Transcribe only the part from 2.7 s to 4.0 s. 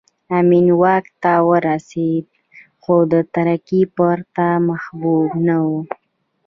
خو د ترکي په